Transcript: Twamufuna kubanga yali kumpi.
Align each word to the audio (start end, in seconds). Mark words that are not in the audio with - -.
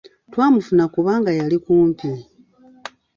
Twamufuna 0.31 0.83
kubanga 0.93 1.29
yali 1.39 1.57
kumpi. 1.65 2.07